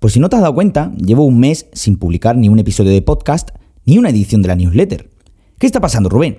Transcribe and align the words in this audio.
Por 0.00 0.10
si 0.10 0.18
no 0.18 0.30
te 0.30 0.36
has 0.36 0.42
dado 0.42 0.54
cuenta, 0.54 0.92
llevo 0.96 1.26
un 1.26 1.38
mes 1.38 1.66
sin 1.74 1.98
publicar 1.98 2.34
ni 2.34 2.48
un 2.48 2.58
episodio 2.58 2.90
de 2.90 3.02
podcast 3.02 3.50
ni 3.84 3.98
una 3.98 4.08
edición 4.08 4.40
de 4.40 4.48
la 4.48 4.56
newsletter. 4.56 5.10
¿Qué 5.58 5.66
está 5.66 5.78
pasando, 5.78 6.08
Rubén? 6.08 6.38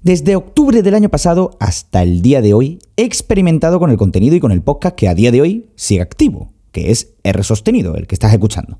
Desde 0.00 0.34
octubre 0.34 0.82
del 0.82 0.94
año 0.94 1.10
pasado 1.10 1.58
hasta 1.60 2.02
el 2.02 2.22
día 2.22 2.40
de 2.40 2.54
hoy, 2.54 2.78
he 2.96 3.02
experimentado 3.02 3.78
con 3.78 3.90
el 3.90 3.98
contenido 3.98 4.34
y 4.34 4.40
con 4.40 4.50
el 4.50 4.62
podcast 4.62 4.96
que 4.96 5.08
a 5.08 5.14
día 5.14 5.30
de 5.30 5.42
hoy 5.42 5.66
sigue 5.76 6.00
activo, 6.00 6.50
que 6.72 6.90
es 6.90 7.16
R 7.22 7.42
sostenido, 7.42 7.96
el 7.96 8.06
que 8.06 8.14
estás 8.14 8.32
escuchando. 8.32 8.78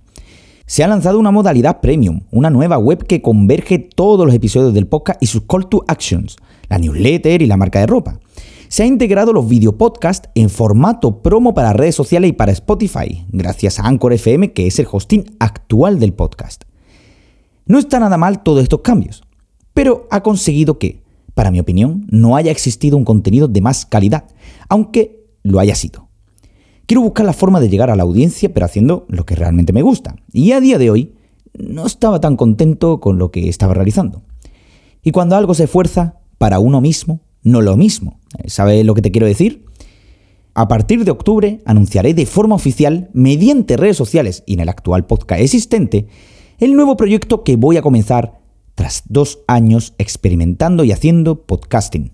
Se 0.64 0.82
ha 0.82 0.88
lanzado 0.88 1.18
una 1.18 1.30
modalidad 1.30 1.82
premium, 1.82 2.22
una 2.30 2.48
nueva 2.48 2.78
web 2.78 3.06
que 3.06 3.20
converge 3.20 3.78
todos 3.78 4.24
los 4.24 4.34
episodios 4.34 4.72
del 4.72 4.86
podcast 4.86 5.22
y 5.22 5.26
sus 5.26 5.42
call 5.42 5.68
to 5.68 5.84
actions, 5.88 6.36
la 6.70 6.78
newsletter 6.78 7.42
y 7.42 7.46
la 7.46 7.58
marca 7.58 7.80
de 7.80 7.86
ropa. 7.86 8.18
Se 8.68 8.82
ha 8.82 8.86
integrado 8.86 9.32
los 9.32 9.48
videopodcasts 9.48 10.28
en 10.34 10.50
formato 10.50 11.22
promo 11.22 11.54
para 11.54 11.72
redes 11.72 11.94
sociales 11.94 12.28
y 12.28 12.32
para 12.34 12.52
Spotify, 12.52 13.24
gracias 13.30 13.78
a 13.78 13.86
Anchor 13.86 14.12
FM, 14.12 14.52
que 14.52 14.66
es 14.66 14.78
el 14.78 14.86
hosting 14.90 15.24
actual 15.38 15.98
del 15.98 16.12
podcast. 16.12 16.64
No 17.64 17.78
está 17.78 17.98
nada 17.98 18.18
mal 18.18 18.42
todos 18.42 18.62
estos 18.62 18.82
cambios, 18.82 19.22
pero 19.72 20.06
ha 20.10 20.22
conseguido 20.22 20.78
que, 20.78 21.02
para 21.34 21.50
mi 21.50 21.60
opinión, 21.60 22.06
no 22.10 22.36
haya 22.36 22.50
existido 22.50 22.98
un 22.98 23.06
contenido 23.06 23.48
de 23.48 23.62
más 23.62 23.86
calidad, 23.86 24.24
aunque 24.68 25.24
lo 25.42 25.60
haya 25.60 25.74
sido. 25.74 26.08
Quiero 26.84 27.00
buscar 27.00 27.24
la 27.24 27.32
forma 27.32 27.60
de 27.60 27.70
llegar 27.70 27.88
a 27.90 27.96
la 27.96 28.02
audiencia, 28.02 28.52
pero 28.52 28.66
haciendo 28.66 29.06
lo 29.08 29.24
que 29.24 29.34
realmente 29.34 29.72
me 29.72 29.82
gusta. 29.82 30.16
Y 30.30 30.52
a 30.52 30.60
día 30.60 30.76
de 30.76 30.90
hoy, 30.90 31.14
no 31.58 31.86
estaba 31.86 32.20
tan 32.20 32.36
contento 32.36 33.00
con 33.00 33.18
lo 33.18 33.30
que 33.30 33.48
estaba 33.48 33.72
realizando. 33.72 34.22
Y 35.02 35.10
cuando 35.10 35.36
algo 35.36 35.54
se 35.54 35.64
esfuerza 35.64 36.20
para 36.36 36.58
uno 36.58 36.82
mismo, 36.82 37.20
no 37.50 37.60
lo 37.62 37.76
mismo. 37.76 38.20
¿Sabes 38.46 38.84
lo 38.84 38.94
que 38.94 39.02
te 39.02 39.10
quiero 39.10 39.26
decir? 39.26 39.64
A 40.54 40.66
partir 40.66 41.04
de 41.04 41.10
octubre 41.10 41.60
anunciaré 41.64 42.14
de 42.14 42.26
forma 42.26 42.54
oficial, 42.54 43.10
mediante 43.12 43.76
redes 43.76 43.96
sociales 43.96 44.42
y 44.46 44.54
en 44.54 44.60
el 44.60 44.68
actual 44.68 45.06
podcast 45.06 45.40
existente, 45.40 46.08
el 46.58 46.74
nuevo 46.74 46.96
proyecto 46.96 47.44
que 47.44 47.56
voy 47.56 47.76
a 47.76 47.82
comenzar 47.82 48.40
tras 48.74 49.02
dos 49.06 49.40
años 49.46 49.94
experimentando 49.98 50.84
y 50.84 50.92
haciendo 50.92 51.46
podcasting. 51.46 52.12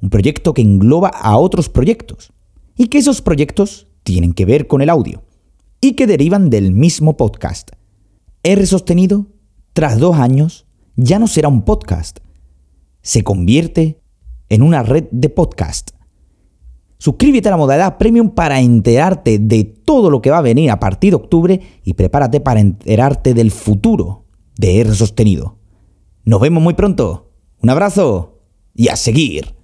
Un 0.00 0.10
proyecto 0.10 0.54
que 0.54 0.62
engloba 0.62 1.08
a 1.08 1.36
otros 1.36 1.68
proyectos 1.68 2.32
y 2.76 2.88
que 2.88 2.98
esos 2.98 3.22
proyectos 3.22 3.88
tienen 4.02 4.32
que 4.32 4.44
ver 4.44 4.66
con 4.66 4.82
el 4.82 4.90
audio 4.90 5.22
y 5.80 5.92
que 5.92 6.06
derivan 6.06 6.50
del 6.50 6.72
mismo 6.72 7.16
podcast. 7.16 7.72
R 8.42 8.66
sostenido, 8.66 9.26
tras 9.74 9.98
dos 9.98 10.16
años, 10.16 10.66
ya 10.96 11.18
no 11.18 11.26
será 11.26 11.48
un 11.48 11.62
podcast. 11.64 12.20
Se 13.02 13.22
convierte 13.22 14.00
en 14.48 14.62
una 14.62 14.82
red 14.82 15.04
de 15.10 15.28
podcast. 15.28 15.90
Suscríbete 16.98 17.48
a 17.48 17.50
la 17.50 17.56
modalidad 17.56 17.98
premium 17.98 18.30
para 18.30 18.60
enterarte 18.60 19.38
de 19.38 19.64
todo 19.64 20.10
lo 20.10 20.22
que 20.22 20.30
va 20.30 20.38
a 20.38 20.42
venir 20.42 20.70
a 20.70 20.80
partir 20.80 21.10
de 21.10 21.16
octubre 21.16 21.60
y 21.84 21.94
prepárate 21.94 22.40
para 22.40 22.60
enterarte 22.60 23.34
del 23.34 23.50
futuro 23.50 24.24
de 24.56 24.80
R 24.80 24.94
sostenido. 24.94 25.58
Nos 26.24 26.40
vemos 26.40 26.62
muy 26.62 26.74
pronto. 26.74 27.32
Un 27.60 27.70
abrazo 27.70 28.40
y 28.74 28.88
a 28.88 28.96
seguir. 28.96 29.54